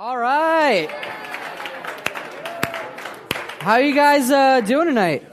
[0.00, 0.88] All right.
[3.60, 5.28] How are you guys uh, doing tonight?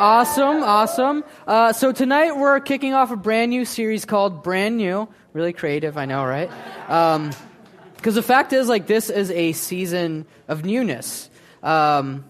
[0.00, 1.22] Awesome, awesome.
[1.46, 5.08] Uh, so tonight we're kicking off a brand new series called Brand New.
[5.32, 6.50] Really creative, I know, right?
[6.88, 11.30] Because um, the fact is, like, this is a season of newness.
[11.62, 12.24] Um,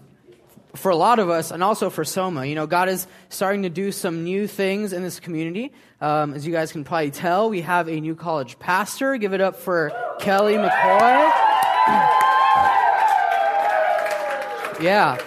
[0.75, 3.69] for a lot of us, and also for Soma, you know, God is starting to
[3.69, 5.71] do some new things in this community.
[6.01, 9.17] Um, as you guys can probably tell, we have a new college pastor.
[9.17, 10.69] Give it up for Kelly McCoy.
[14.81, 15.19] yeah.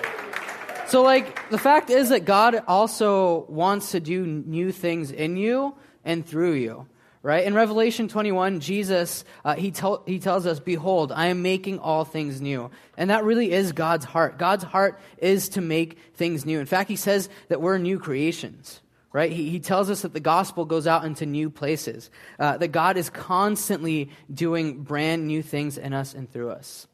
[0.89, 5.75] So, like, the fact is that God also wants to do new things in you
[6.05, 6.87] and through you,
[7.27, 7.45] right?
[7.45, 12.05] In Revelation 21, Jesus, uh, he, tell, he tells us, Behold, I am making all
[12.05, 12.71] things new.
[12.97, 14.39] And that really is God's heart.
[14.39, 16.61] God's heart is to make things new.
[16.61, 18.81] In fact, he says that we're new creations,
[19.13, 19.33] right?
[19.33, 22.97] He, he tells us that the gospel goes out into new places, uh, that God
[22.97, 26.87] is constantly doing brand new things in us and through us.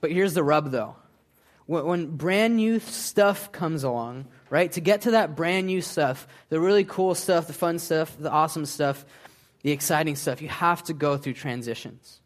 [0.00, 0.96] But here's the rub, though
[1.66, 4.70] when brand new stuff comes along, right?
[4.72, 8.30] To get to that brand new stuff, the really cool stuff, the fun stuff, the
[8.30, 9.04] awesome stuff,
[9.66, 12.20] the exciting stuff, you have to go through transitions,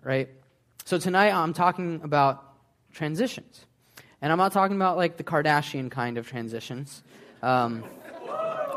[0.00, 0.28] right?
[0.84, 2.54] So tonight I'm talking about
[2.92, 3.66] transitions.
[4.20, 7.02] And I'm not talking about like the Kardashian kind of transitions.
[7.42, 7.82] Um,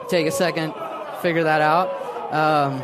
[0.10, 0.74] take a second,
[1.22, 2.34] figure that out.
[2.34, 2.84] Um,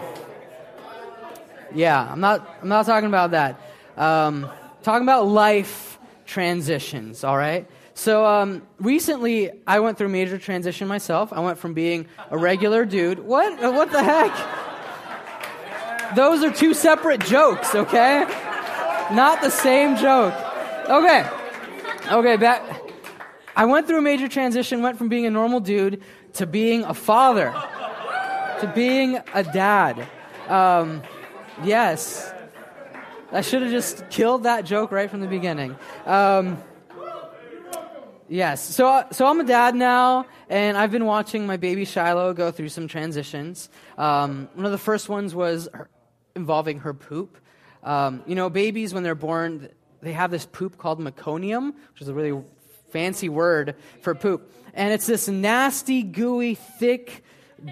[1.73, 3.59] yeah, I'm not, I'm not talking about that.
[3.97, 4.47] Um,
[4.83, 7.67] talking about life transitions, all right?
[7.95, 11.33] So um, recently, I went through a major transition myself.
[11.33, 13.17] I went from being a regular dude.
[13.17, 13.59] What?
[13.59, 14.69] What the heck?
[16.15, 18.25] Those are two separate jokes, okay?
[19.11, 20.33] Not the same joke.
[20.89, 21.29] Okay.
[22.11, 22.81] Okay, back.
[23.55, 26.01] I went through a major transition, went from being a normal dude
[26.33, 27.51] to being a father,
[28.59, 30.07] to being a dad.
[30.47, 31.01] Um,
[31.63, 32.33] yes.
[33.31, 35.77] I should have just killed that joke right from the beginning.
[36.05, 36.61] Um,
[38.27, 42.51] yes, so so I'm a dad now, and I've been watching my baby Shiloh go
[42.51, 43.69] through some transitions.
[43.97, 45.89] Um, one of the first ones was her,
[46.35, 47.37] involving her poop.
[47.83, 49.69] Um, you know, babies when they're born,
[50.01, 52.43] they have this poop called meconium, which is a really
[52.89, 57.23] fancy word for poop, and it's this nasty, gooey, thick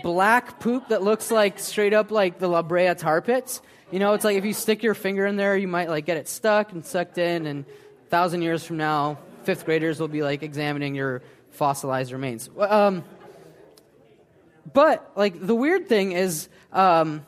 [0.04, 3.62] black poop that looks like straight up like the La Brea tar pits.
[3.92, 6.18] You know, it's like if you stick your finger in there, you might like get
[6.18, 10.24] it stuck and sucked in, and a thousand years from now, fifth graders will be
[10.24, 11.22] like examining your
[11.52, 12.50] fossilized remains.
[12.58, 13.04] Um,
[14.72, 17.26] but like the weird thing is, um,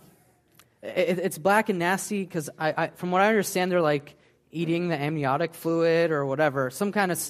[0.81, 4.15] it, it's black and nasty because I, I, from what I understand, they're like
[4.51, 7.21] eating the amniotic fluid or whatever, some kind of,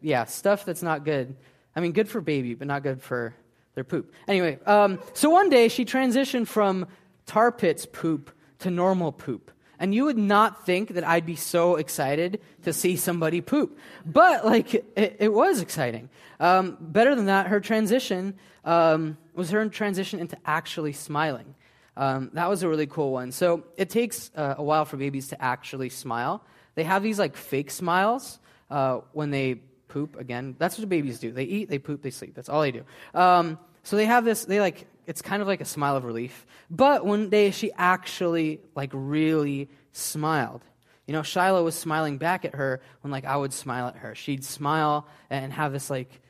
[0.00, 1.36] yeah, stuff that's not good.
[1.76, 3.34] I mean, good for baby, but not good for
[3.74, 4.12] their poop.
[4.26, 6.86] Anyway, um, so one day she transitioned from
[7.26, 8.30] tar pits poop
[8.60, 9.52] to normal poop.
[9.78, 13.78] And you would not think that I'd be so excited to see somebody poop.
[14.04, 16.10] But, like, it, it was exciting.
[16.38, 21.54] Um, better than that, her transition um, was her transition into actually smiling.
[21.96, 23.32] Um, that was a really cool one.
[23.32, 26.42] So, it takes uh, a while for babies to actually smile.
[26.74, 28.38] They have these, like, fake smiles
[28.70, 29.56] uh, when they
[29.88, 30.16] poop.
[30.16, 31.32] Again, that's what babies do.
[31.32, 32.34] They eat, they poop, they sleep.
[32.34, 32.84] That's all they do.
[33.12, 36.46] Um, so, they have this, they, like, it's kind of like a smile of relief.
[36.70, 40.62] But one day she actually, like, really smiled.
[41.06, 44.14] You know, Shiloh was smiling back at her when, like, I would smile at her.
[44.14, 46.20] She'd smile and have this, like,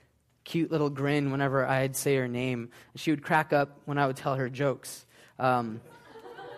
[0.44, 2.70] cute little grin whenever I'd say her name.
[2.96, 5.04] She would crack up when I would tell her jokes.
[5.40, 5.80] Um,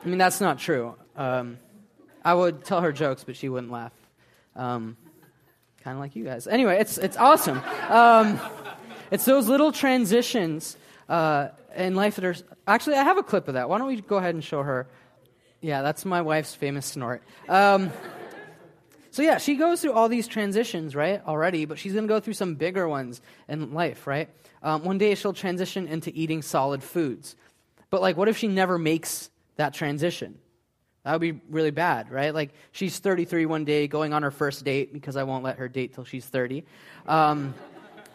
[0.05, 0.97] I mean, that's not true.
[1.17, 1.59] Um,
[2.25, 3.93] I would tell her jokes, but she wouldn't laugh.
[4.57, 4.97] Um,
[5.83, 6.47] kind of like you guys.
[6.49, 7.63] Anyway, it's, it's awesome.
[7.89, 8.41] Um,
[9.13, 10.77] it's those little transitions
[11.09, 12.35] uh, in life that are.
[12.67, 13.69] Actually, I have a clip of that.
[13.69, 14.89] Why don't we go ahead and show her?
[15.61, 17.23] Yeah, that's my wife's famous snort.
[17.49, 17.93] Um,
[19.13, 22.19] so, yeah, she goes through all these transitions, right, already, but she's going to go
[22.19, 24.29] through some bigger ones in life, right?
[24.63, 27.37] Um, one day she'll transition into eating solid foods.
[27.93, 30.39] But, like, what if she never makes that transition?
[31.05, 32.35] That would be really bad, right?
[32.35, 35.69] Like, she's 33 one day, going on her first date because I won't let her
[35.69, 36.65] date till she's 30.
[37.07, 37.53] Um,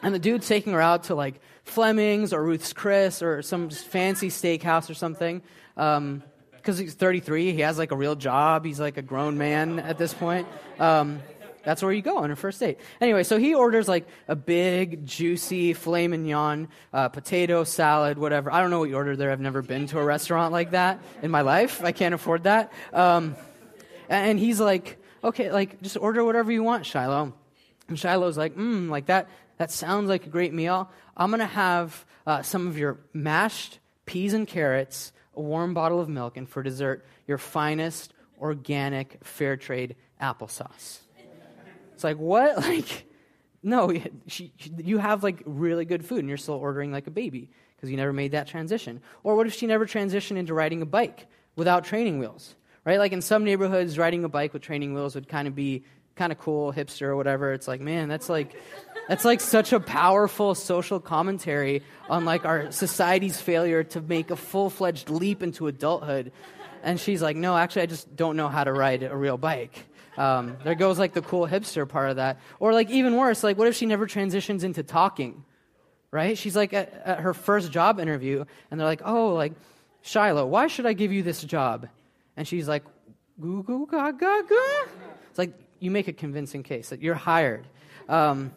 [0.01, 4.29] and the dude's taking her out to like Fleming's or Ruth's Chris or some fancy
[4.29, 5.43] steakhouse or something.
[5.75, 6.23] Because um,
[6.63, 8.65] he's 33, he has like a real job.
[8.65, 10.47] He's like a grown man at this point.
[10.79, 11.21] Um,
[11.67, 12.79] that's where you go on a first date.
[13.01, 18.49] Anyway, so he orders like a big, juicy filet mignon, uh, potato salad, whatever.
[18.53, 19.31] I don't know what you ordered there.
[19.31, 21.83] I've never been to a restaurant like that in my life.
[21.83, 22.71] I can't afford that.
[22.93, 23.35] Um,
[24.07, 27.33] and he's like, okay, like just order whatever you want, Shiloh.
[27.89, 29.27] And Shiloh's like, mmm, like that,
[29.57, 30.89] that sounds like a great meal.
[31.17, 36.07] I'm to have uh, some of your mashed peas and carrots, a warm bottle of
[36.07, 40.99] milk, and for dessert, your finest organic, fair trade applesauce.
[41.97, 42.57] It's like, what?
[42.67, 43.05] Like,
[43.63, 43.91] no,
[44.27, 47.89] she, you have like really good food and you're still ordering like a baby because
[47.89, 49.01] you never made that transition.
[49.23, 52.55] Or what if she never transitioned into riding a bike without training wheels?
[52.85, 52.99] Right?
[52.99, 55.83] Like in some neighborhoods, riding a bike with training wheels would kind of be
[56.15, 57.51] kind of cool, hipster or whatever.
[57.51, 58.55] It's like, man, that's like
[59.07, 64.35] that's like such a powerful social commentary on like our society's failure to make a
[64.35, 66.31] full-fledged leap into adulthood.
[66.83, 69.87] And she's like, no, actually, I just don't know how to ride a real bike.
[70.17, 72.39] Um, there goes like the cool hipster part of that.
[72.59, 75.45] Or like even worse, like what if she never transitions into talking?
[76.11, 76.37] Right?
[76.37, 79.53] She's like at, at her first job interview, and they're like, oh, like
[80.01, 81.87] Shiloh, why should I give you this job?
[82.35, 82.83] And she's like,
[83.39, 84.85] goo goo ga ga ga.
[85.29, 87.67] It's like you make a convincing case that you're hired.
[88.09, 88.53] Um,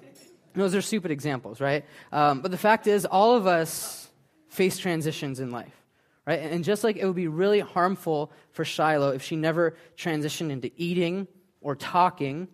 [0.54, 1.84] those are stupid examples, right?
[2.12, 4.08] Um, but the fact is, all of us
[4.48, 5.74] face transitions in life,
[6.26, 6.40] right?
[6.40, 10.70] And just like it would be really harmful for Shiloh if she never transitioned into
[10.76, 11.28] eating
[11.60, 12.48] or talking,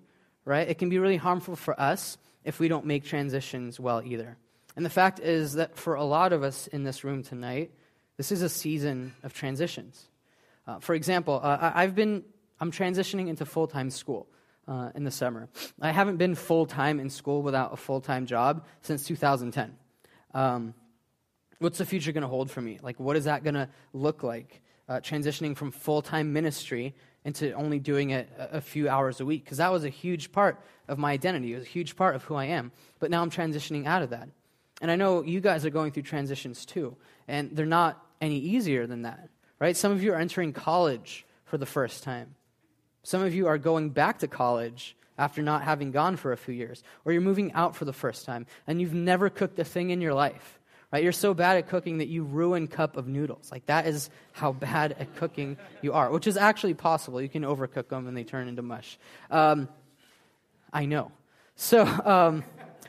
[0.45, 0.69] right?
[0.69, 4.37] It can be really harmful for us if we don't make transitions well either.
[4.77, 7.71] And the fact is that for a lot of us in this room tonight,
[8.17, 10.07] this is a season of transitions.
[10.67, 12.25] Uh, for example, uh, I've been
[12.61, 14.27] I'm transitioning into full time school
[14.67, 15.49] uh, in the summer.
[15.81, 19.77] I haven't been full time in school without a full time job since 2010.
[20.35, 20.75] Um,
[21.59, 22.79] what's the future going to hold for me?
[22.83, 24.63] Like, what is that going to look like?
[24.89, 26.95] Uh, transitioning from full time ministry
[27.27, 30.61] into only doing it a, few hours a week, because that was a huge part
[30.87, 31.53] of my identity.
[31.53, 32.71] It was a huge part of who I am.
[33.01, 34.29] But now I'm transitioning out of that.
[34.81, 36.97] And I know you guys are going through transitions too,
[37.27, 39.29] and they're not any easier than that,
[39.59, 39.77] right?
[39.77, 42.37] Some of you are entering college for the first time.
[43.03, 46.55] Some of you are going back to college after not having gone for a few
[46.55, 49.91] years, or you're moving out for the first time and you've never cooked a thing
[49.91, 50.61] in your life.
[50.97, 51.03] Right?
[51.03, 53.53] You're so bad at cooking that you ruin cup of noodles.
[53.53, 57.21] Like that is how bad at cooking you are, which is actually possible.
[57.21, 58.99] You can overcook them and they turn into mush.
[59.31, 59.69] Um,
[60.73, 61.13] I know.
[61.55, 62.45] So, um,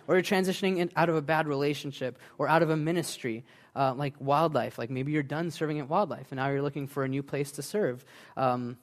[0.08, 3.44] or you're transitioning in, out of a bad relationship or out of a ministry
[3.76, 4.78] uh, like wildlife.
[4.78, 7.52] Like maybe you're done serving at wildlife and now you're looking for a new place
[7.52, 8.06] to serve.
[8.38, 8.78] Um,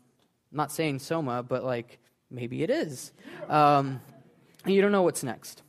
[0.53, 1.99] not saying Soma, but like
[2.31, 3.11] maybe it is.
[3.49, 4.03] Um,
[4.67, 5.63] and you don't know what's next.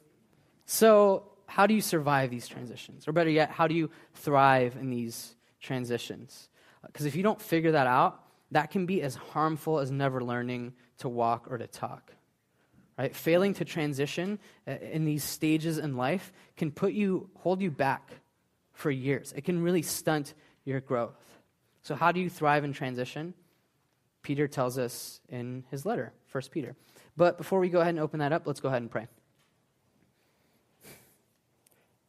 [0.65, 3.07] So, how do you survive these transitions?
[3.07, 6.49] Or better yet, how do you thrive in these transitions?
[6.85, 10.73] Because if you don't figure that out, that can be as harmful as never learning
[10.99, 12.11] to walk or to talk.
[12.97, 13.13] Right?
[13.13, 18.09] Failing to transition uh, in these stages in life can put you, hold you back
[18.71, 19.33] for years.
[19.35, 20.33] It can really stunt
[20.63, 21.19] your growth.
[21.81, 23.33] So, how do you thrive in transition?
[24.21, 26.75] Peter tells us in his letter, 1 Peter.
[27.17, 29.07] But before we go ahead and open that up, let's go ahead and pray.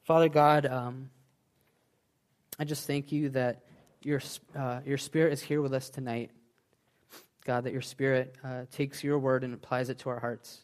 [0.06, 1.10] Father God, um,
[2.60, 3.64] I just thank you that
[4.02, 4.20] your,
[4.54, 6.30] uh, your Spirit is here with us tonight.
[7.44, 10.60] God, that your Spirit uh, takes your word and applies it to our hearts.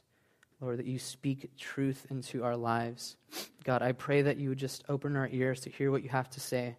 [0.60, 3.16] Lord, that you speak truth into our lives.
[3.64, 6.30] God, I pray that you would just open our ears to hear what you have
[6.30, 6.76] to say.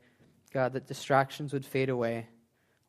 [0.54, 2.28] God, that distractions would fade away.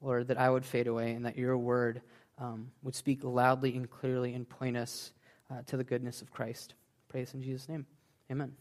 [0.01, 2.01] Lord, that I would fade away and that your word
[2.39, 5.11] um, would speak loudly and clearly and point us
[5.51, 6.75] uh, to the goodness of Christ.
[7.09, 7.87] Praise in Jesus' name.
[8.31, 8.53] Amen.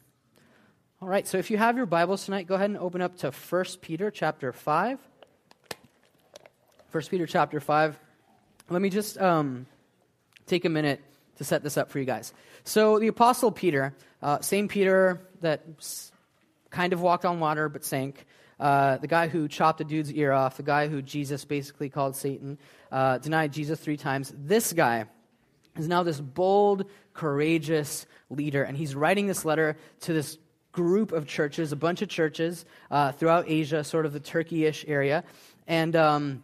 [1.03, 3.31] All right, so if you have your Bibles tonight, go ahead and open up to
[3.31, 4.99] 1 Peter chapter 5.
[6.91, 7.99] 1 Peter chapter 5.
[8.69, 9.65] Let me just um,
[10.45, 11.01] take a minute
[11.39, 12.33] to set this up for you guys.
[12.63, 15.65] So, the Apostle Peter, uh, same Peter that
[16.69, 18.25] kind of walked on water but sank,
[18.57, 22.15] uh, the guy who chopped a dude's ear off, the guy who Jesus basically called
[22.15, 22.57] Satan,
[22.93, 24.33] uh, denied Jesus three times.
[24.37, 25.03] This guy
[25.77, 30.37] is now this bold, courageous leader, and he's writing this letter to this
[30.73, 35.23] group of churches, a bunch of churches uh, throughout Asia, sort of the Turkey-ish area,
[35.65, 36.43] and um,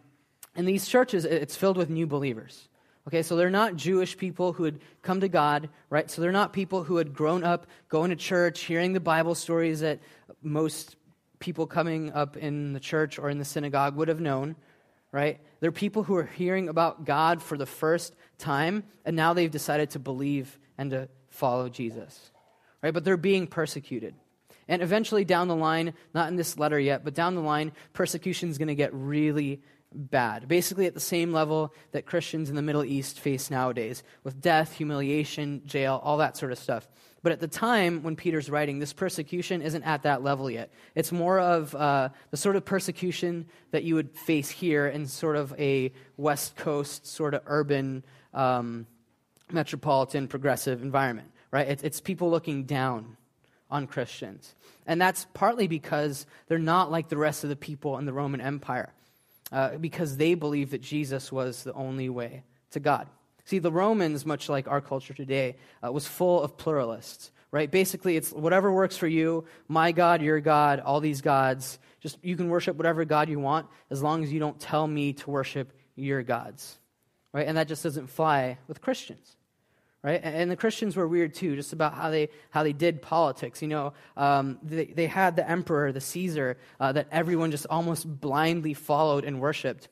[0.56, 2.68] in these churches, it's filled with new believers.
[3.06, 6.10] Okay, so they're not Jewish people who had come to God, right?
[6.10, 9.80] So they're not people who had grown up going to church, hearing the Bible stories
[9.80, 10.00] that
[10.42, 10.96] most
[11.38, 14.54] people coming up in the church or in the synagogue would have known,
[15.12, 15.40] right?
[15.60, 19.90] They're people who are hearing about God for the first time, and now they've decided
[19.90, 22.30] to believe and to follow Jesus,
[22.82, 22.92] right?
[22.92, 24.14] But they're being persecuted.
[24.70, 28.50] And eventually, down the line, not in this letter yet, but down the line, persecution
[28.50, 29.62] is going to get really
[29.92, 30.46] bad.
[30.46, 34.74] Basically, at the same level that Christians in the Middle East face nowadays, with death,
[34.74, 36.88] humiliation, jail, all that sort of stuff.
[37.20, 40.70] But at the time when Peter's writing, this persecution isn't at that level yet.
[40.94, 45.34] It's more of uh, the sort of persecution that you would face here in sort
[45.34, 48.86] of a West Coast, sort of urban, um,
[49.50, 51.66] metropolitan, progressive environment, right?
[51.66, 53.16] It's, it's people looking down
[53.70, 54.54] on Christians.
[54.86, 58.40] And that's partly because they're not like the rest of the people in the Roman
[58.40, 58.92] Empire.
[59.52, 63.08] uh, because they believe that Jesus was the only way to God.
[63.44, 67.70] See, the Romans, much like our culture today, uh, was full of pluralists, right?
[67.70, 71.78] Basically, it's whatever works for you, my God, your God, all these gods.
[72.00, 75.14] Just you can worship whatever God you want as long as you don't tell me
[75.14, 76.78] to worship your gods,
[77.32, 77.46] right?
[77.46, 79.36] And that just doesn't fly with Christians
[80.02, 80.20] right?
[80.22, 83.60] And the Christians were weird too, just about how they how they did politics.
[83.62, 88.20] You know, um, they they had the emperor, the Caesar, uh, that everyone just almost
[88.20, 89.88] blindly followed and worshipped,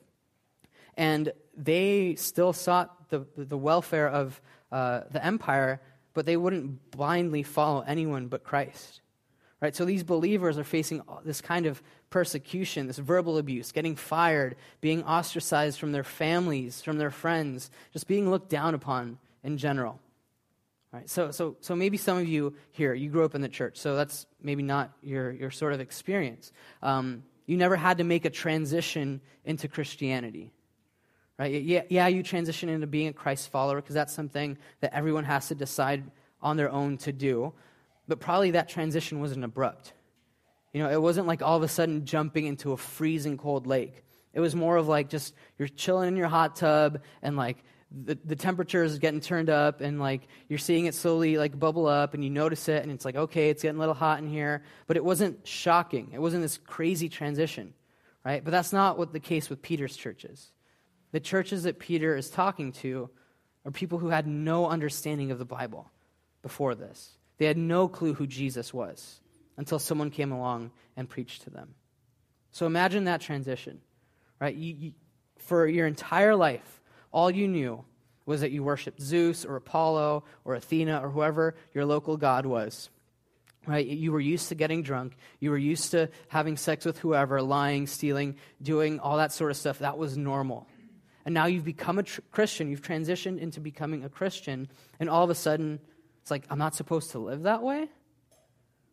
[0.97, 5.81] and they still sought the the welfare of uh, the empire,
[6.13, 9.01] but they wouldn't blindly follow anyone but Christ.
[9.61, 9.75] Right?
[9.75, 15.03] So these believers are facing this kind of persecution, this verbal abuse, getting fired, being
[15.03, 19.99] ostracized from their families, from their friends, just being looked down upon in general.
[20.91, 23.49] All right, so, so, so maybe some of you here, you grew up in the
[23.49, 26.51] church, so that's maybe not your, your sort of experience.
[26.81, 30.51] Um, you never had to make a transition into Christianity.
[31.37, 31.61] Right?
[31.61, 35.47] Yeah, yeah, you transition into being a Christ follower because that's something that everyone has
[35.47, 36.03] to decide
[36.41, 37.53] on their own to do.
[38.07, 39.93] But probably that transition wasn't abrupt.
[40.73, 44.03] You know, it wasn't like all of a sudden jumping into a freezing cold lake.
[44.33, 48.17] It was more of like just you're chilling in your hot tub and like the,
[48.23, 52.13] the temperature is getting turned up and like you're seeing it slowly like bubble up
[52.13, 54.63] and you notice it and it's like okay it's getting a little hot in here.
[54.87, 56.11] But it wasn't shocking.
[56.13, 57.73] It wasn't this crazy transition
[58.25, 58.43] right?
[58.43, 60.51] But that's not what the case with peter's churches
[61.11, 63.09] the churches that peter is talking to
[63.65, 65.89] are people who had no understanding of the bible
[66.41, 67.17] before this.
[67.37, 69.19] They had no clue who jesus was
[69.57, 71.73] until someone came along and preached to them.
[72.51, 73.81] So imagine that transition
[74.39, 74.55] right?
[74.55, 74.91] You, you,
[75.37, 76.78] for your entire life
[77.11, 77.83] all you knew
[78.25, 82.89] was that you worshiped Zeus or Apollo or Athena or whoever your local god was.
[83.65, 83.85] Right?
[83.85, 85.15] You were used to getting drunk.
[85.39, 89.57] You were used to having sex with whoever, lying, stealing, doing all that sort of
[89.57, 89.79] stuff.
[89.79, 90.67] That was normal.
[91.25, 92.69] And now you've become a tr- Christian.
[92.69, 94.69] You've transitioned into becoming a Christian.
[94.99, 95.79] And all of a sudden,
[96.21, 97.89] it's like, I'm not supposed to live that way?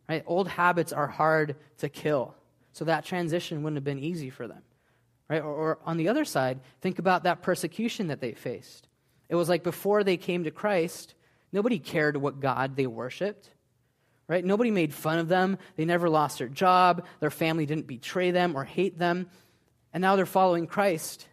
[0.09, 0.23] Right?
[0.25, 2.35] Old habits are hard to kill.
[2.73, 4.61] So that transition wouldn't have been easy for them.
[5.29, 5.41] Right?
[5.41, 8.87] Or, or on the other side, think about that persecution that they faced.
[9.29, 11.15] It was like before they came to Christ,
[11.51, 13.49] nobody cared what God they worshiped.
[14.27, 14.43] Right?
[14.43, 15.57] Nobody made fun of them.
[15.75, 17.05] They never lost their job.
[17.19, 19.29] Their family didn't betray them or hate them.
[19.93, 21.27] And now they're following Christ.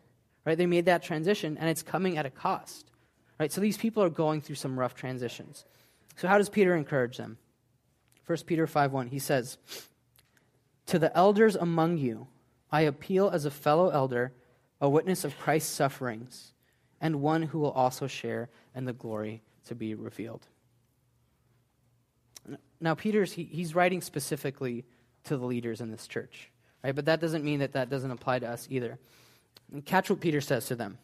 [0.44, 0.56] Right?
[0.56, 2.90] They made that transition and it's coming at a cost.
[3.38, 3.50] Right?
[3.50, 5.64] So these people are going through some rough transitions.
[6.16, 7.38] So how does Peter encourage them?
[8.26, 9.58] 1 Peter 5:1 he says,
[10.86, 12.28] "To the elders among you
[12.75, 14.33] I appeal as a fellow elder,
[14.81, 16.54] a witness of Christ's sufferings,
[17.00, 20.45] and one who will also share in the glory to be revealed.
[22.81, 24.85] Now, Peter's, he, he's writing specifically
[25.23, 26.50] to the leaders in this church,
[26.83, 26.93] right?
[26.93, 28.99] But that doesn't mean that that doesn't apply to us either.
[29.73, 30.99] And catch what Peter says to them.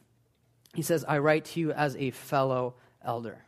[0.74, 3.44] He says, I write to you as a fellow elder.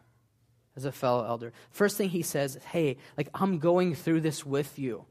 [0.76, 1.52] As a fellow elder.
[1.72, 5.06] First thing he says, hey, like, I'm going through this with you.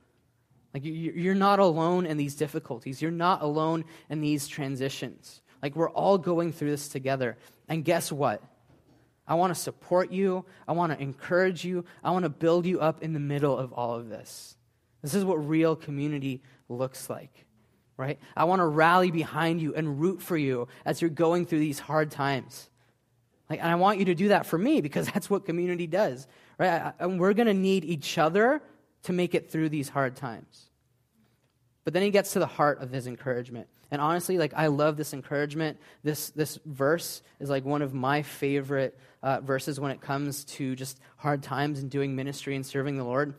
[0.74, 3.02] Like, you're not alone in these difficulties.
[3.02, 5.42] You're not alone in these transitions.
[5.62, 7.38] Like, we're all going through this together.
[7.68, 8.42] And guess what?
[9.28, 10.46] I want to support you.
[10.68, 11.86] I want to encourage you.
[12.04, 14.56] I want to build you up in the middle of all of this.
[15.02, 17.46] This is what real community looks like,
[17.98, 18.20] right?
[18.36, 21.80] I want to rally behind you and root for you as you're going through these
[21.80, 22.70] hard times.
[23.50, 26.28] Like, and I want you to do that for me because that's what community does,
[26.58, 26.94] right?
[27.00, 28.62] And we're going to need each other
[29.04, 30.68] to make it through these hard times.
[31.84, 33.68] But then he gets to the heart of his encouragement.
[33.90, 35.78] And honestly, like I love this encouragement.
[36.04, 40.76] This this verse is like one of my favorite uh, verses when it comes to
[40.76, 43.34] just hard times and doing ministry and serving the Lord.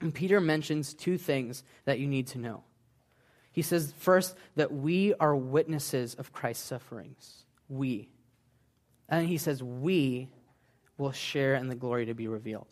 [0.00, 2.62] And Peter mentions two things that you need to know.
[3.52, 7.44] He says first that we are witnesses of Christ's sufferings.
[7.68, 8.08] We.
[9.08, 10.28] And he says we
[10.96, 12.66] will share in the glory to be revealed.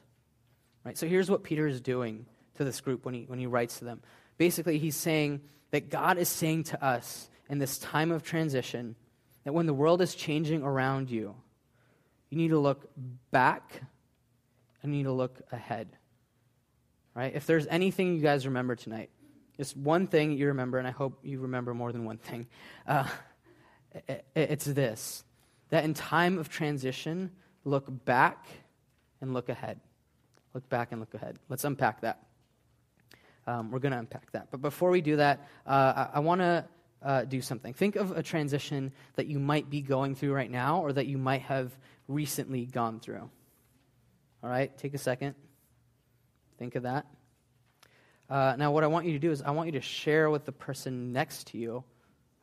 [0.85, 0.97] Right?
[0.97, 3.85] So here's what Peter is doing to this group when he, when he writes to
[3.85, 4.03] them.
[4.39, 8.97] Basically, he's saying that God is saying to us in this time of transition
[9.45, 11.35] that when the world is changing around you,
[12.31, 12.89] you need to look
[13.31, 13.83] back
[14.83, 15.89] and you need to look ahead.
[17.15, 17.35] Right?
[17.35, 19.11] If there's anything you guys remember tonight,
[19.57, 22.47] just one thing you remember, and I hope you remember more than one thing,
[22.87, 23.07] uh,
[24.35, 25.25] it's this
[25.71, 27.31] that in time of transition,
[27.65, 28.47] look back
[29.21, 29.81] and look ahead.
[30.55, 31.39] Look back and look ahead.
[31.49, 32.27] Let's unpack that.
[33.47, 34.49] Um, we're going to unpack that.
[34.51, 36.65] But before we do that, uh, I, I want to
[37.03, 37.73] uh, do something.
[37.73, 41.19] Think of a transition that you might be going through right now or that you
[41.19, 41.77] might have
[42.09, 43.31] recently gone through.
[44.43, 45.35] All right, take a second.
[46.59, 47.07] Think of that.
[48.29, 50.45] Uh, now, what I want you to do is I want you to share with
[50.45, 51.85] the person next to you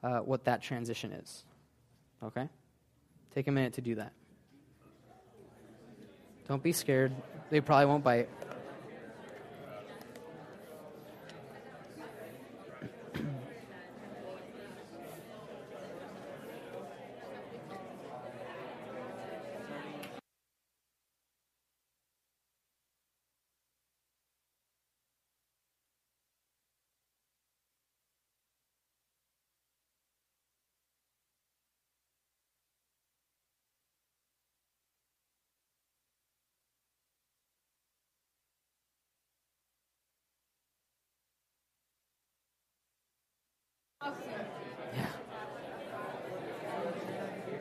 [0.04, 1.44] uh, what that transition is.
[2.24, 2.50] Okay?
[3.34, 4.12] Take a minute to do that.
[6.48, 7.14] Don't be scared.
[7.50, 8.30] They probably won't bite.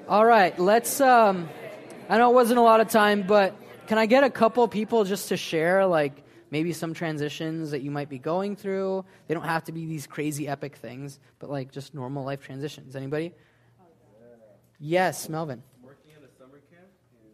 [0.09, 1.01] All right, let's.
[1.01, 1.49] Um,
[2.09, 3.57] I know it wasn't a lot of time, but
[3.89, 7.91] can I get a couple people just to share, like maybe some transitions that you
[7.91, 9.05] might be going through?
[9.27, 12.95] They don't have to be these crazy epic things, but like just normal life transitions.
[12.95, 13.33] Anybody?
[14.79, 15.63] Yes, Melvin.
[15.83, 16.87] Working at a summer camp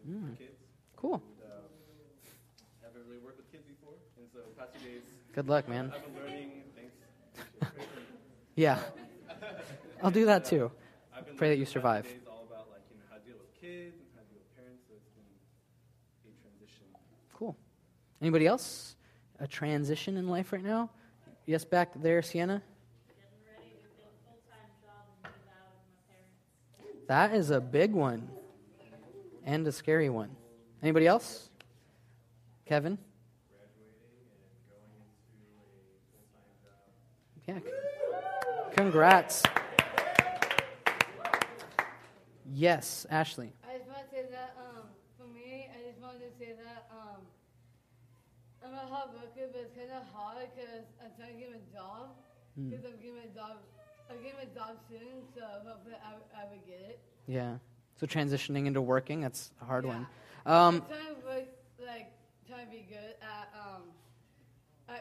[0.07, 0.39] and Mm.
[0.39, 0.57] kids.
[0.97, 1.15] Cool.
[1.15, 1.59] And, um,
[2.83, 5.03] haven't really worked with kids before, and so past few days
[5.35, 5.93] Good luck, man.
[5.95, 6.62] I've been learning.
[8.55, 8.59] Thanks.
[8.59, 8.79] Yeah,
[10.03, 10.71] I'll do that too.
[11.39, 12.05] Pray that you survive.
[12.05, 14.83] About like you know how to deal with kids and how to deal with parents.
[14.87, 15.25] So it's been
[16.29, 16.87] a transition.
[17.33, 17.57] Cool.
[18.21, 18.97] Anybody else?
[19.41, 20.91] A transition in life right now?
[21.47, 22.63] Yes, back there, Sienna.
[23.09, 27.09] getting ready to get a full-time job and move out of my parents.
[27.09, 28.29] That is a big one
[29.47, 30.31] and a scary one.
[30.83, 31.49] Anybody else?
[32.67, 32.99] Kevin?
[37.49, 37.59] Yeah.
[38.83, 39.45] Congrats.
[42.53, 43.53] Yes, Ashley.
[43.62, 46.91] I just want to say that um, for me, I just wanted to say that
[46.91, 47.23] um,
[48.67, 51.62] I'm a hard worker, but it's kind of hard because I'm trying to get a
[51.73, 52.11] job.
[52.59, 53.62] Because I'm getting a job,
[54.11, 56.99] I'm getting a job soon, so hopefully I, I would get it.
[57.29, 57.62] Yeah.
[57.95, 59.91] So transitioning into working, that's a hard Yeah.
[59.95, 60.07] one.
[60.45, 61.49] Um, I'm trying to work,
[61.87, 62.11] like,
[62.51, 63.95] trying to be good at, um,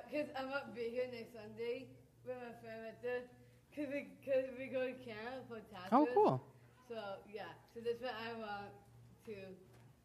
[0.06, 1.88] because I'm not be here next Sunday
[2.28, 3.22] with my friend right there.
[3.74, 5.90] Because we, cause we go to camp for tattoo.
[5.94, 6.44] oh, cool.
[6.90, 6.96] So,
[7.34, 7.44] yeah.
[7.74, 8.68] So that's what I want
[9.26, 9.32] to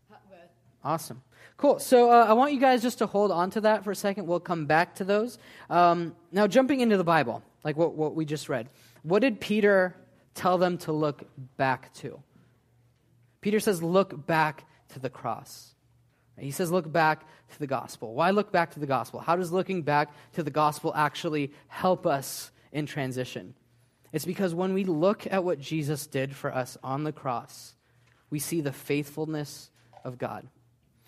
[0.08, 0.50] help with.
[0.84, 1.20] Awesome.
[1.56, 1.80] Cool.
[1.80, 4.26] So uh, I want you guys just to hold on to that for a second.
[4.26, 5.38] We'll come back to those.
[5.68, 8.68] Um, now, jumping into the Bible, like what, what we just read,
[9.02, 9.96] what did Peter
[10.34, 11.24] tell them to look
[11.56, 12.22] back to?
[13.40, 15.74] Peter says, look back to the cross.
[16.38, 18.14] He says, look back to the gospel.
[18.14, 19.20] Why look back to the gospel?
[19.20, 23.54] How does looking back to the gospel actually help us in transition?
[24.12, 27.74] It's because when we look at what Jesus did for us on the cross,
[28.30, 29.70] we see the faithfulness
[30.04, 30.46] of God.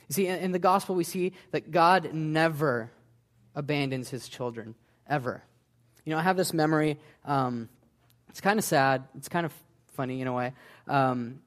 [0.08, 2.90] You see, in, the gospel, we see that God never
[3.54, 4.74] abandons his children,
[5.06, 5.42] ever.
[6.04, 6.98] You know, I have this memory.
[7.24, 7.68] Um,
[8.30, 9.04] it's kind of sad.
[9.16, 9.52] It's kind of
[9.94, 10.54] funny in a way.
[10.86, 11.40] Um,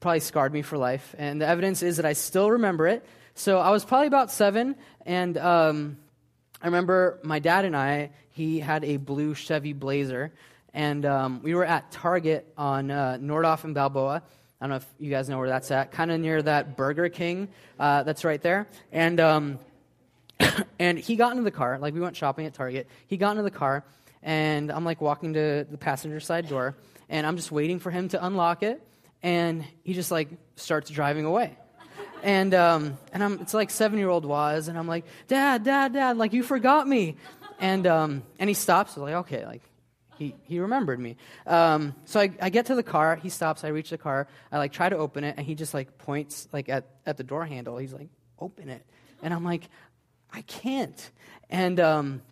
[0.00, 1.14] probably scarred me for life.
[1.18, 3.04] And the evidence is that I still remember it.
[3.34, 5.98] So I was probably about seven, and um,
[6.60, 10.32] I remember my dad and I, he had a blue Chevy Blazer,
[10.72, 14.22] and um, we were at Target on uh, Nordhoff and Balboa.
[14.60, 17.10] I don't know if you guys know where that's at, kind of near that Burger
[17.10, 18.66] King uh, that's right there.
[18.90, 19.58] And, um,
[20.78, 22.88] and he got into the car, like we went shopping at Target.
[23.06, 23.84] He got into the car,
[24.22, 26.74] and I'm like walking to the passenger side door,
[27.10, 28.82] and I'm just waiting for him to unlock it,
[29.22, 31.56] and he just like starts driving away.
[32.22, 35.92] And, um, and I'm, it's like seven year old Waz, and I'm like, Dad, Dad,
[35.92, 37.16] Dad, like you forgot me.
[37.58, 39.62] And, um, and he stops, like, okay, like
[40.18, 41.16] he, he remembered me.
[41.46, 44.58] Um, so I, I get to the car, he stops, I reach the car, I
[44.58, 47.44] like try to open it, and he just like points like at, at the door
[47.44, 47.76] handle.
[47.76, 48.84] He's like, open it.
[49.22, 49.68] And I'm like,
[50.32, 51.10] I can't.
[51.48, 52.22] And, um,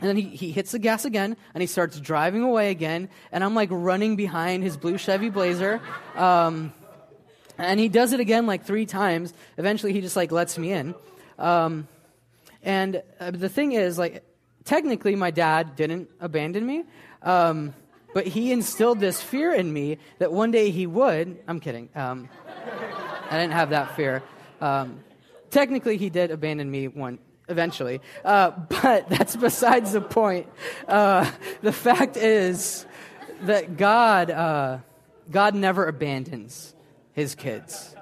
[0.00, 3.44] and then he, he hits the gas again, and he starts driving away again, and
[3.44, 5.80] I'm like running behind his blue Chevy Blazer.
[6.16, 6.72] Um,
[7.60, 9.32] and he does it again like three times.
[9.58, 10.94] Eventually, he just like lets me in.
[11.38, 11.88] Um,
[12.62, 14.22] and uh, the thing is, like,
[14.64, 16.84] technically, my dad didn't abandon me,
[17.22, 17.74] um,
[18.12, 21.38] but he instilled this fear in me that one day he would.
[21.46, 21.88] I'm kidding.
[21.94, 22.28] Um,
[23.30, 24.22] I didn't have that fear.
[24.60, 25.00] Um,
[25.50, 27.18] technically, he did abandon me one
[27.48, 28.50] eventually, uh,
[28.82, 30.46] but that's besides the point.
[30.88, 31.30] Uh,
[31.62, 32.84] the fact is
[33.42, 34.78] that God, uh,
[35.30, 36.74] God never abandons
[37.20, 37.94] his kids,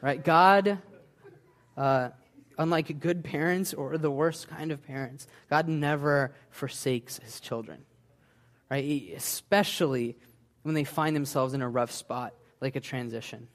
[0.00, 0.22] right?
[0.22, 0.78] God,
[1.76, 2.10] uh,
[2.56, 7.84] unlike good parents or the worst kind of parents, God never forsakes his children,
[8.70, 9.12] right?
[9.16, 10.16] Especially
[10.62, 13.48] when they find themselves in a rough spot, like a transition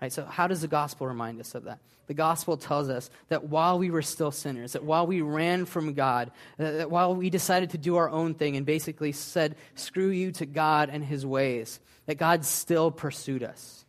[0.00, 0.12] Right?
[0.12, 1.80] So, how does the gospel remind us of that?
[2.06, 5.92] The gospel tells us that while we were still sinners, that while we ran from
[5.92, 10.30] God, that while we decided to do our own thing and basically said, screw you
[10.32, 13.84] to God and his ways, that God still pursued us.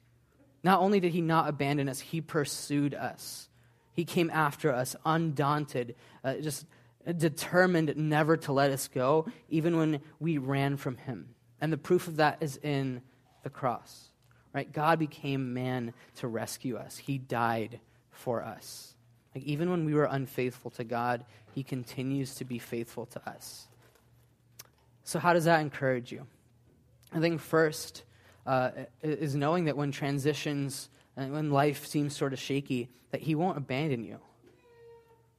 [0.64, 3.50] Not only did he not abandon us, he pursued us.
[3.94, 6.66] He came after us, undaunted, uh, just
[7.18, 11.36] determined never to let us go, even when we ran from him.
[11.62, 13.02] And the proof of that is in
[13.44, 14.10] the cross.
[14.54, 14.72] Right?
[14.72, 16.98] God became man to rescue us.
[16.98, 17.80] He died
[18.12, 18.96] for us.
[19.36, 23.68] Like even when we were unfaithful to God, he continues to be faithful to us.
[25.04, 26.26] So how does that encourage you?
[27.12, 28.04] I think first
[28.50, 28.72] uh,
[29.04, 33.58] is knowing that when transitions and when life seems sort of shaky, that he won't
[33.58, 34.18] abandon you.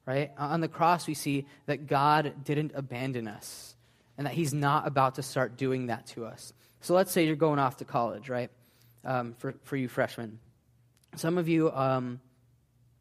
[0.07, 0.31] Right?
[0.39, 3.75] On the cross, we see that God didn't abandon us
[4.17, 6.53] and that he's not about to start doing that to us.
[6.83, 8.51] So let's say you're going off to college, right?
[9.05, 10.39] Um, for, for you freshmen.
[11.17, 12.21] Some of you um,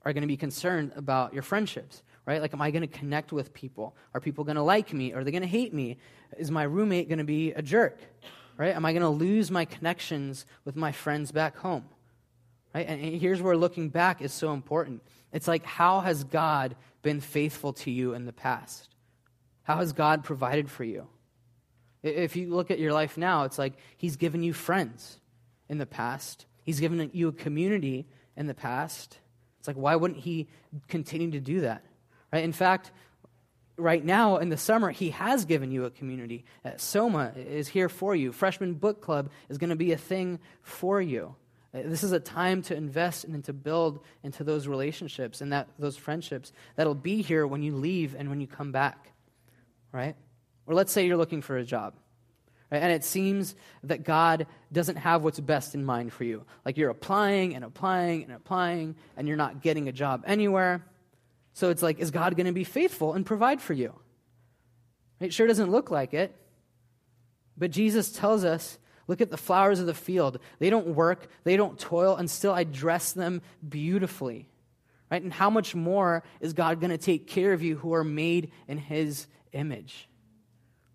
[0.03, 2.41] are going to be concerned about your friendships, right?
[2.41, 3.95] Like, am I going to connect with people?
[4.15, 5.13] Are people going to like me?
[5.13, 5.97] Are they going to hate me?
[6.35, 7.99] Is my roommate going to be a jerk,
[8.59, 8.75] right?
[8.75, 11.85] Am I going to lose my connections with my friends back home?
[12.75, 12.85] Right?
[12.87, 15.01] And here's where looking back is so important.
[15.31, 18.89] It's like, how has God been faithful to you in the past?
[19.63, 21.07] How has God provided for you?
[22.03, 25.19] If you look at your life now, it's like He's given you friends
[25.69, 29.17] in the past, He's given you a community in the past.
[29.57, 30.49] It's like, why wouldn't He
[30.87, 31.83] continue to do that?
[32.31, 32.43] Right?
[32.43, 32.91] In fact,
[33.79, 36.45] right now in the summer, He has given you a community.
[36.63, 40.39] Uh, Soma is here for you, Freshman Book Club is going to be a thing
[40.61, 41.35] for you.
[41.73, 45.67] Uh, This is a time to invest and to build into those relationships and that,
[45.79, 49.13] those friendships that'll be here when you leave and when you come back,
[49.91, 50.15] right?
[50.65, 51.95] Or let's say you're looking for a job,
[52.71, 56.45] and it seems that God doesn't have what's best in mind for you.
[56.63, 60.85] Like you're applying and applying and applying, and you're not getting a job anywhere.
[61.59, 63.93] So it's like, is God going to be faithful and provide for you?
[65.19, 66.33] It sure doesn't look like it.
[67.57, 70.39] But Jesus tells us look at the flowers of the field.
[70.59, 74.47] They don't work, they don't toil, and still I dress them beautifully.
[75.11, 75.21] Right?
[75.21, 78.53] And how much more is God going to take care of you who are made
[78.69, 80.07] in his image?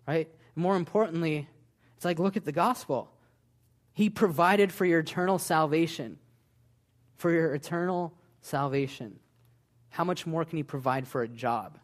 [0.07, 0.31] Right?
[0.55, 1.47] More importantly,
[1.95, 3.11] it's like look at the gospel.
[3.93, 6.17] He provided for your eternal salvation.
[7.17, 9.19] For your eternal salvation.
[9.95, 11.79] How much more can he provide for a job?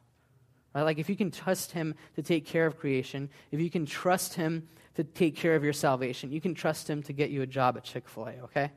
[0.76, 0.82] Right?
[0.82, 4.34] Like if you can trust him to take care of creation, if you can trust
[4.34, 7.45] him to take care of your salvation, you can trust him to get you a
[7.45, 8.71] job at Chick fil A, okay?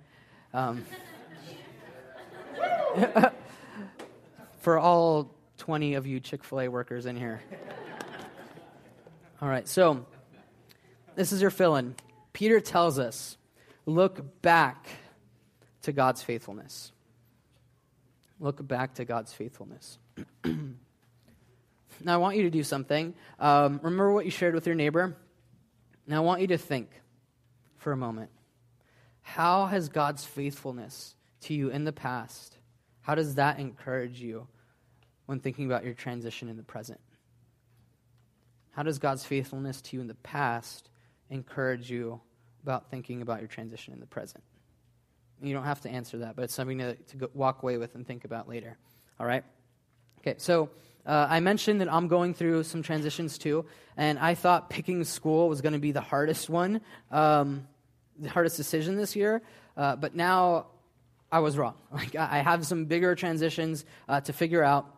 [0.53, 0.85] Um,
[4.61, 7.43] for all 20 of you Chick fil A workers in here.
[9.43, 10.07] All right, so
[11.17, 11.97] this is your fill in.
[12.33, 13.37] Peter tells us
[13.85, 14.87] look back
[15.83, 16.93] to God's faithfulness.
[18.41, 19.99] Look back to God's faithfulness.
[20.45, 20.65] now,
[22.15, 23.15] I want you to do something.
[23.39, 25.17] Um, remember what you shared with your neighbor?
[26.07, 26.91] Now, I want you to think
[27.77, 28.31] for a moment.
[29.23, 32.57] How has God's faithfulness to you in the past,
[33.03, 34.47] how does that encourage you
[35.27, 37.01] when thinking about your transition in the present?
[38.71, 40.91] How does God's faithfulness to you in the past
[41.31, 42.21] encourage you
[42.63, 44.43] about thinking about your transition in the present?
[45.43, 48.07] You don't have to answer that, but it's something to, to walk away with and
[48.07, 48.77] think about later.
[49.21, 49.45] All right?
[50.21, 50.71] Okay, so
[51.05, 53.67] uh, I mentioned that I'm going through some transitions too,
[53.97, 57.67] and I thought picking school was going to be the hardest one, um,
[58.19, 59.43] the hardest decision this year,
[59.77, 60.67] uh, but now
[61.31, 61.75] I was wrong.
[61.93, 64.91] Like, I have some bigger transitions uh, to figure out.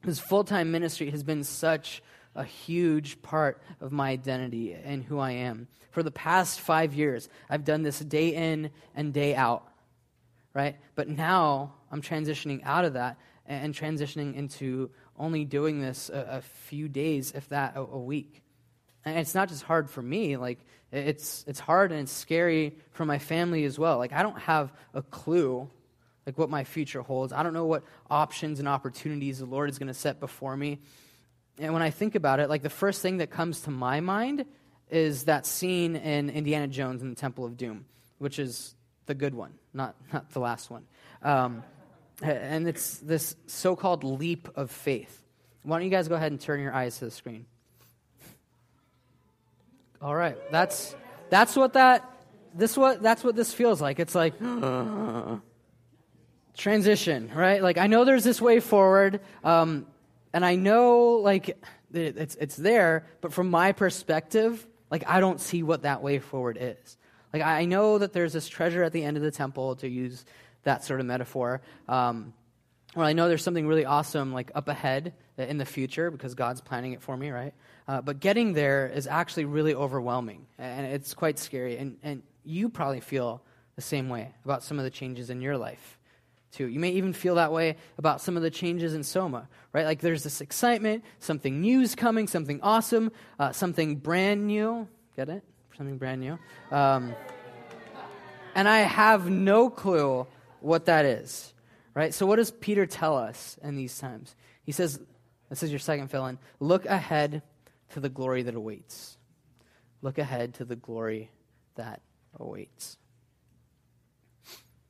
[0.00, 2.02] Because full time ministry has been such
[2.34, 5.68] a huge part of my identity and who I am.
[5.92, 9.66] For the past five years, I've done this day in and day out,
[10.54, 10.76] right?
[10.94, 16.40] But now I'm transitioning out of that and transitioning into only doing this a, a
[16.40, 18.42] few days, if that, a, a week.
[19.04, 23.04] And it's not just hard for me, like, it's, it's hard and it's scary for
[23.04, 23.98] my family as well.
[23.98, 25.68] Like, I don't have a clue
[26.26, 27.32] like what my future holds.
[27.32, 30.78] I don't know what options and opportunities the Lord is going to set before me.
[31.58, 34.44] And when I think about it, like the first thing that comes to my mind
[34.90, 37.84] is that scene in Indiana Jones in the Temple of Doom,
[38.18, 38.73] which is
[39.06, 40.84] the good one, not, not the last one.
[41.22, 41.62] Um,
[42.22, 45.22] and it's this so called leap of faith.
[45.62, 47.46] Why don't you guys go ahead and turn your eyes to the screen?
[50.00, 50.94] All right, that's,
[51.30, 52.10] that's what that.
[52.56, 53.98] This what that's what this feels like.
[53.98, 54.34] It's like
[56.56, 57.60] transition, right?
[57.62, 59.86] Like I know there's this way forward, um,
[60.32, 65.40] and I know like it- it's it's there, but from my perspective, like I don't
[65.40, 66.96] see what that way forward is.
[67.34, 70.24] Like I know that there's this treasure at the end of the temple, to use
[70.62, 71.62] that sort of metaphor.
[71.88, 72.32] Um,
[72.94, 76.60] well, I know there's something really awesome like up ahead in the future because God's
[76.60, 77.52] planning it for me, right?
[77.88, 81.76] Uh, but getting there is actually really overwhelming and it's quite scary.
[81.76, 83.42] And, and you probably feel
[83.74, 85.98] the same way about some of the changes in your life
[86.52, 86.68] too.
[86.68, 89.86] You may even feel that way about some of the changes in Soma, right?
[89.86, 94.86] Like there's this excitement, something new's coming, something awesome, uh, something brand new.
[95.16, 95.42] Get it?
[95.76, 96.38] Something brand new.
[96.70, 97.14] Um,
[98.54, 100.26] and I have no clue
[100.60, 101.52] what that is,
[101.94, 102.14] right?
[102.14, 104.34] So, what does Peter tell us in these times?
[104.62, 105.00] He says,
[105.50, 107.42] this is your second fill in look ahead
[107.90, 109.16] to the glory that awaits.
[110.02, 111.30] Look ahead to the glory
[111.76, 112.00] that
[112.38, 112.96] awaits.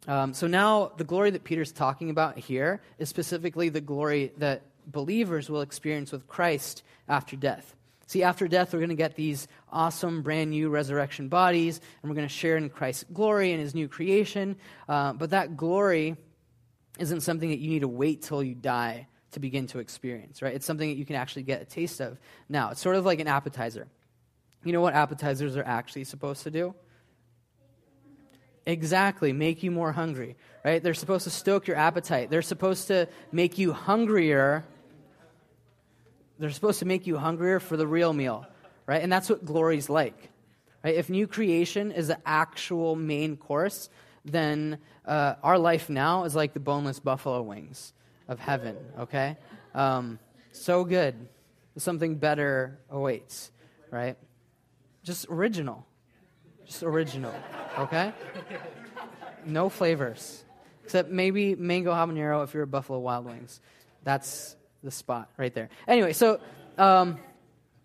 [0.07, 4.63] Um, so now, the glory that Peter's talking about here is specifically the glory that
[4.87, 7.75] believers will experience with Christ after death.
[8.07, 12.17] See, after death, we're going to get these awesome, brand new resurrection bodies, and we're
[12.17, 14.57] going to share in Christ's glory and his new creation.
[14.89, 16.17] Uh, but that glory
[16.99, 20.55] isn't something that you need to wait till you die to begin to experience, right?
[20.55, 22.71] It's something that you can actually get a taste of now.
[22.71, 23.89] It's sort of like an appetizer.
[24.65, 26.75] You know what appetizers are actually supposed to do?
[28.67, 30.83] Exactly, make you more hungry, right?
[30.83, 32.31] They're supposed to stoke your appetite.
[32.31, 34.65] They're supposed to make you hungrier.
[36.39, 38.47] They're supposed to make you hungrier for the real meal,
[38.87, 39.03] right?
[39.03, 40.31] And that's what glory's like.
[40.85, 40.97] Right?
[40.97, 43.89] If new creation is the actual main course,
[44.25, 47.93] then uh, our life now is like the boneless buffalo wings
[48.29, 49.37] of heaven, okay?
[49.75, 50.19] Um,
[50.53, 51.15] so good.
[51.77, 53.51] Something better awaits,
[53.91, 54.17] right?
[55.03, 55.87] Just original.
[56.67, 57.35] Just original,
[57.79, 58.13] okay?
[59.45, 60.45] No flavors.
[60.85, 63.61] Except maybe mango habanero if you're at Buffalo Wild Wings.
[64.03, 65.71] That's the spot right there.
[65.89, 66.41] Anyway, so
[66.79, 67.19] um,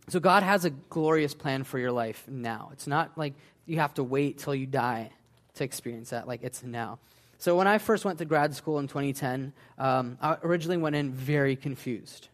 [0.09, 2.69] so God has a glorious plan for your life now.
[2.73, 3.33] It's not like
[3.65, 5.11] you have to wait till you die
[5.55, 6.27] to experience that.
[6.27, 6.99] Like it's now.
[7.37, 11.11] So when I first went to grad school in 2010, um, I originally went in
[11.13, 12.27] very confused.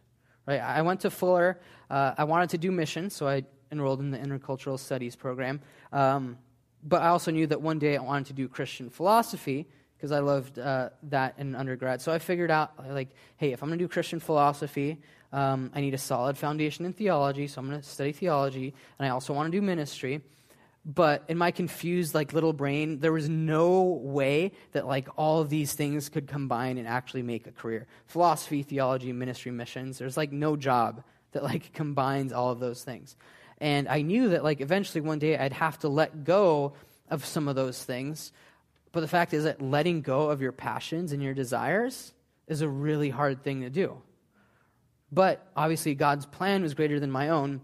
[0.48, 1.60] Right, I went to Fuller.
[1.90, 5.60] Uh, I wanted to do mission, so I enrolled in the intercultural studies program.
[5.92, 6.38] Um,
[6.84, 9.68] but I also knew that one day I wanted to do Christian philosophy
[10.06, 12.00] because I loved uh, that in undergrad.
[12.00, 15.00] So I figured out, like, hey, if I'm going to do Christian philosophy,
[15.34, 19.08] um, I need a solid foundation in theology, so I'm going to study theology, and
[19.08, 20.22] I also want to do ministry.
[20.86, 25.50] But in my confused, like, little brain, there was no way that, like, all of
[25.50, 27.88] these things could combine and actually make a career.
[28.06, 33.16] Philosophy, theology, ministry, missions, there's, like, no job that, like, combines all of those things.
[33.58, 36.74] And I knew that, like, eventually one day I'd have to let go
[37.10, 38.32] of some of those things.
[38.96, 42.14] But the fact is that letting go of your passions and your desires
[42.48, 44.02] is a really hard thing to do.
[45.12, 47.60] But obviously, God's plan was greater than my own.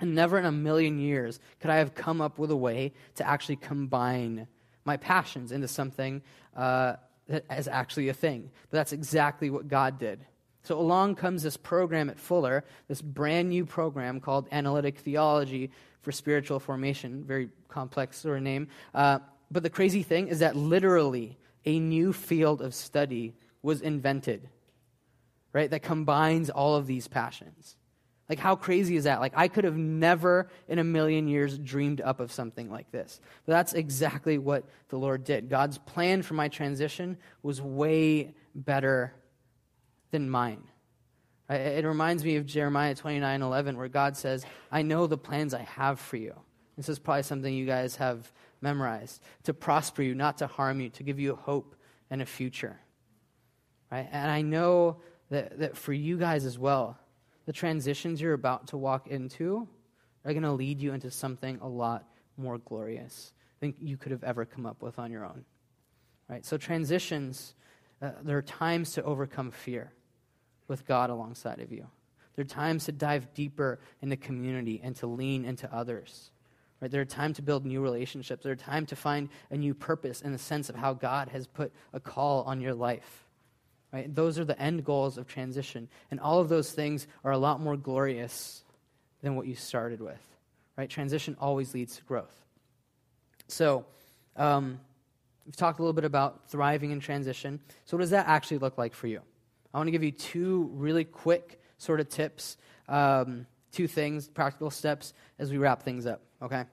[0.00, 3.24] And never in a million years could I have come up with a way to
[3.24, 4.48] actually combine
[4.84, 6.22] my passions into something
[6.56, 6.94] uh,
[7.28, 8.50] that is actually a thing.
[8.72, 10.26] But that's exactly what God did.
[10.64, 15.70] So along comes this program at Fuller, this brand new program called Analytic Theology
[16.02, 17.22] for Spiritual Formation.
[17.22, 18.66] Very complex sort of name.
[18.92, 19.20] Uh,
[19.54, 24.48] but the crazy thing is that literally a new field of study was invented,
[25.52, 25.70] right?
[25.70, 27.76] That combines all of these passions.
[28.28, 29.20] Like, how crazy is that?
[29.20, 33.20] Like, I could have never in a million years dreamed up of something like this.
[33.46, 35.48] But that's exactly what the Lord did.
[35.48, 39.14] God's plan for my transition was way better
[40.10, 40.64] than mine.
[41.48, 45.62] It reminds me of Jeremiah 29 11, where God says, I know the plans I
[45.62, 46.34] have for you.
[46.76, 48.32] This is probably something you guys have
[48.64, 51.76] memorized to prosper you, not to harm you, to give you hope
[52.10, 52.80] and a future.
[53.92, 54.08] Right?
[54.10, 54.96] And I know
[55.30, 56.98] that, that for you guys as well,
[57.46, 59.68] the transitions you're about to walk into
[60.24, 64.24] are going to lead you into something a lot more glorious than you could have
[64.24, 65.44] ever come up with on your own.
[66.28, 66.44] Right?
[66.44, 67.54] So, transitions,
[68.00, 69.92] uh, there are times to overcome fear
[70.66, 71.86] with God alongside of you.
[72.34, 76.30] There are times to dive deeper into community and to lean into others.
[76.84, 76.90] Right?
[76.90, 78.42] There are time to build new relationships.
[78.42, 81.46] There are time to find a new purpose in the sense of how God has
[81.46, 83.24] put a call on your life.
[83.90, 84.14] Right?
[84.14, 85.88] Those are the end goals of transition.
[86.10, 88.64] And all of those things are a lot more glorious
[89.22, 90.20] than what you started with.
[90.76, 90.90] Right?
[90.90, 92.44] Transition always leads to growth.
[93.48, 93.86] So,
[94.36, 94.78] um,
[95.46, 97.60] we've talked a little bit about thriving in transition.
[97.86, 99.22] So, what does that actually look like for you?
[99.72, 102.58] I want to give you two really quick sort of tips,
[102.90, 106.64] um, two things, practical steps as we wrap things up, okay?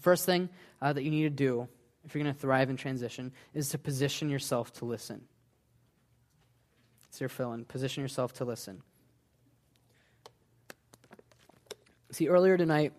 [0.00, 0.48] First thing
[0.80, 1.68] uh, that you need to do
[2.04, 5.22] if you're going to thrive in transition is to position yourself to listen.
[7.08, 7.64] It's your fill in.
[7.64, 8.82] Position yourself to listen.
[12.10, 12.92] See, earlier tonight,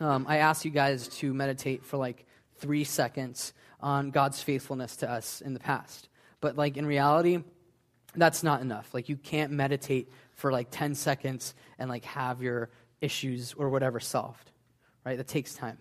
[0.00, 2.26] um, I asked you guys to meditate for like
[2.58, 6.08] three seconds on God's faithfulness to us in the past.
[6.40, 7.42] But like in reality,
[8.14, 8.92] that's not enough.
[8.94, 10.10] Like you can't meditate
[10.40, 12.70] for like 10 seconds and like have your
[13.02, 14.50] issues or whatever solved,
[15.04, 15.18] right?
[15.18, 15.76] That takes time.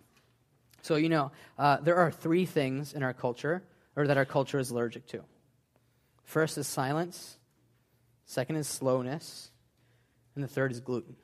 [0.82, 3.63] So, you know, uh, there are three things in our culture,
[3.95, 5.24] or that our culture is allergic to.
[6.24, 7.38] First is silence,
[8.26, 9.52] second is slowness,
[10.36, 11.15] and the third is gluten.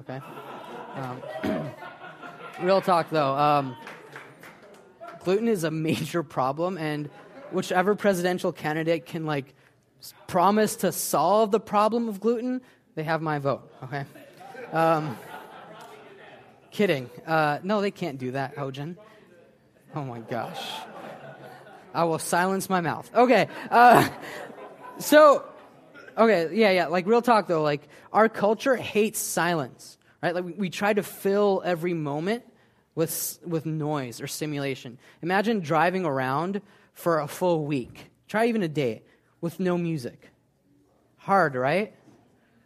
[0.00, 0.20] Okay?
[0.94, 1.20] Um,
[2.62, 3.34] real talk, though.
[3.34, 3.76] Um,
[5.24, 7.10] gluten is a major problem, and
[7.50, 9.56] whichever presidential candidate can, like,
[10.26, 12.60] promise to solve the problem of gluten,
[12.94, 14.04] they have my vote, okay?
[14.72, 15.16] Um,
[16.70, 17.08] kidding.
[17.26, 18.96] Uh, no, they can't do that, Hojan.
[19.94, 20.60] Oh my gosh.
[21.94, 23.08] I will silence my mouth.
[23.14, 23.48] Okay.
[23.70, 24.08] Uh,
[24.98, 25.44] so,
[26.18, 26.86] okay, yeah, yeah.
[26.88, 30.34] Like, real talk though, like, our culture hates silence, right?
[30.34, 32.42] Like, we, we try to fill every moment
[32.96, 34.98] with, with noise or stimulation.
[35.22, 36.60] Imagine driving around
[36.92, 39.02] for a full week, try even a day,
[39.44, 40.30] with no music.
[41.18, 41.94] Hard, right?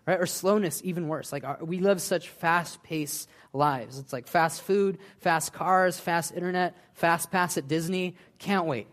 [0.06, 0.20] Right?
[0.20, 1.32] Or slowness, even worse.
[1.32, 3.98] Like, our, we live such fast paced lives.
[3.98, 8.14] It's like fast food, fast cars, fast internet, fast pass at Disney.
[8.38, 8.86] Can't wait.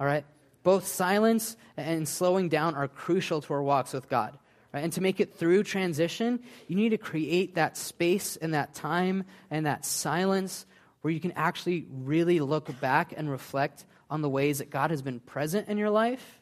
[0.00, 0.24] All right?
[0.64, 4.36] Both silence and slowing down are crucial to our walks with God.
[4.74, 4.82] Right?
[4.82, 9.22] And to make it through transition, you need to create that space and that time
[9.48, 10.66] and that silence
[11.02, 15.02] where you can actually really look back and reflect on the ways that God has
[15.02, 16.40] been present in your life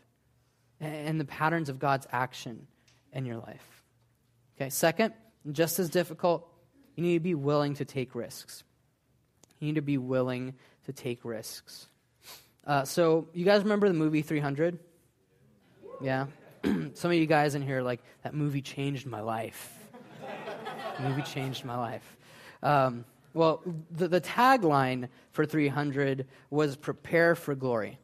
[0.85, 2.67] and the patterns of God's action
[3.13, 3.83] in your life.
[4.57, 5.15] Okay, second,
[5.51, 6.49] just as difficult,
[6.97, 8.65] you need to be willing to take risks.
[9.59, 10.55] You need to be willing
[10.87, 11.89] to take risks.
[12.67, 14.79] Uh, so, you guys remember the movie 300?
[16.01, 16.27] Yeah?
[16.95, 19.79] Some of you guys in here, like, that movie changed my life.
[21.01, 22.17] movie changed my life.
[22.63, 27.99] Um, well, the, the tagline for 300 was prepare for glory,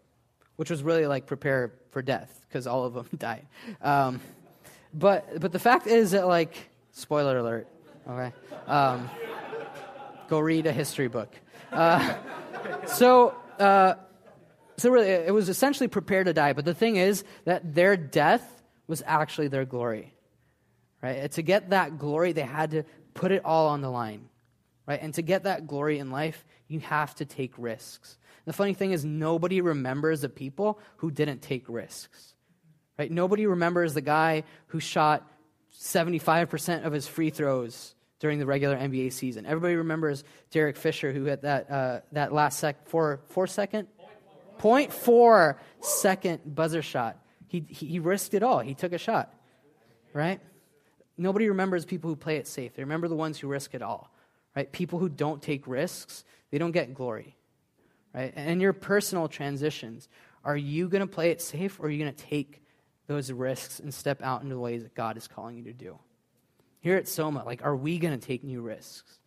[0.56, 3.46] which was really like prepare for death, because all of them died.
[3.80, 4.20] Um,
[4.92, 6.54] but, but the fact is that, like,
[6.90, 7.68] spoiler alert,
[8.08, 8.32] okay?
[8.66, 9.08] Um,
[10.28, 11.32] go read a history book.
[11.70, 12.16] Uh,
[12.86, 13.94] so, uh,
[14.76, 16.52] so really, it was essentially prepared to die.
[16.52, 20.12] But the thing is that their death was actually their glory,
[21.02, 21.30] right?
[21.32, 22.84] To get that glory, they had to
[23.14, 24.28] put it all on the line,
[24.86, 25.00] right?
[25.00, 28.16] And to get that glory in life, you have to take risks.
[28.46, 32.34] The funny thing is, nobody remembers the people who didn't take risks,
[33.00, 33.10] right?
[33.10, 35.26] Nobody remembers the guy who shot
[35.74, 39.46] 75% of his free throws during the regular NBA season.
[39.46, 43.88] Everybody remembers Derek Fisher, who had that, uh, that last sec, four, four second?
[44.58, 47.16] 0.4 second buzzer shot.
[47.46, 48.58] He, he, he risked it all.
[48.58, 49.32] He took a shot,
[50.12, 50.38] right?
[51.16, 52.74] Nobody remembers people who play it safe.
[52.74, 54.12] They remember the ones who risk it all,
[54.54, 54.70] right?
[54.70, 57.34] People who don't take risks, they don't get glory,
[58.14, 58.34] right?
[58.36, 60.10] And your personal transitions,
[60.44, 62.60] are you going to play it safe or are you going to take
[63.10, 65.98] those risks and step out into the ways that God is calling you to do?
[66.80, 69.18] Here at Soma, like, are we going to take new risks?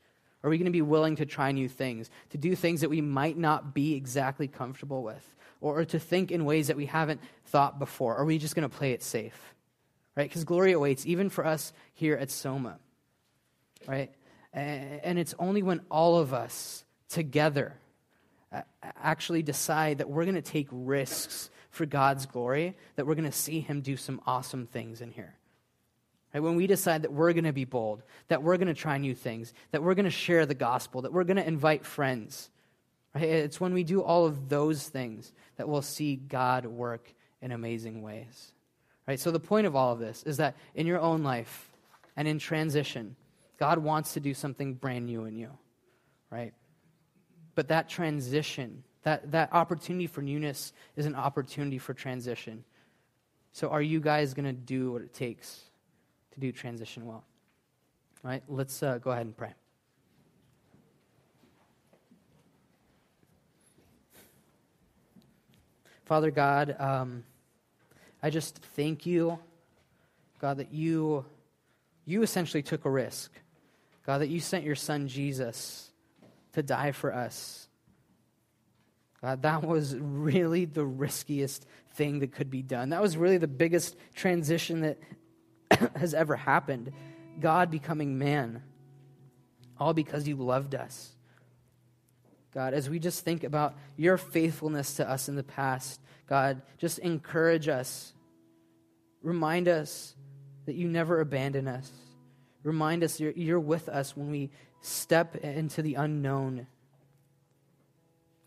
[0.41, 3.01] Are we going to be willing to try new things, to do things that we
[3.01, 7.77] might not be exactly comfortable with, or, to think in ways that we haven't thought
[7.77, 8.15] before?
[8.15, 9.53] Are we just going to play it safe?
[10.15, 10.29] Right?
[10.29, 12.79] Because glory awaits, even for us here at Soma.
[13.85, 14.11] Right?
[14.53, 17.73] And it's only when all of us together
[19.01, 23.31] actually decide that we're going to take risks for God's glory that we're going to
[23.31, 25.33] see Him do some awesome things in here.
[26.31, 26.39] Right?
[26.39, 29.15] When we decide that we're going to be bold, that we're going to try new
[29.15, 32.51] things, that we're going to share the gospel, that we're going to invite friends,
[33.15, 33.23] right?
[33.23, 38.03] it's when we do all of those things that we'll see God work in amazing
[38.03, 38.51] ways.
[39.07, 39.19] Right?
[39.19, 41.71] So the point of all of this is that in your own life
[42.15, 43.15] and in transition,
[43.57, 45.49] God wants to do something brand new in you.
[46.29, 46.53] Right?
[47.55, 52.63] But that transition, that, that opportunity for newness is an opportunity for transition.
[53.51, 55.61] So are you guys going to do what it takes
[56.33, 57.23] to do transition well.
[58.23, 59.53] All right, let's uh, go ahead and pray.
[66.05, 67.23] Father God, um,
[68.21, 69.39] I just thank you,
[70.39, 71.25] God, that you
[72.05, 73.31] you essentially took a risk.
[74.05, 75.89] God, that you sent your son Jesus
[76.53, 77.69] to die for us.
[79.23, 82.89] God, that was really the riskiest thing that could be done.
[82.89, 84.99] That was really the biggest transition that
[85.95, 86.91] has ever happened.
[87.39, 88.61] God becoming man,
[89.79, 91.13] all because you loved us.
[92.53, 96.99] God, as we just think about your faithfulness to us in the past, God, just
[96.99, 98.11] encourage us.
[99.21, 100.15] Remind us
[100.65, 101.89] that you never abandon us.
[102.61, 104.51] Remind us you're, you're with us when we
[104.81, 106.67] step into the unknown.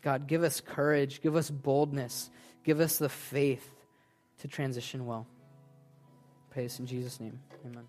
[0.01, 2.29] God, give us courage, give us boldness,
[2.63, 3.67] give us the faith
[4.39, 5.27] to transition well.
[6.51, 7.39] Praise in Jesus' name.
[7.65, 7.87] Amen.